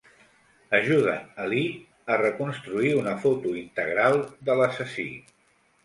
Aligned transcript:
Ajuden 0.77 1.27
a 1.43 1.45
Lee 1.51 1.69
a 2.07 2.17
reconstruir 2.23 2.97
una 3.05 3.15
foto 3.27 3.55
integral 3.63 4.21
de 4.51 4.61
l'assassí. 4.63 5.11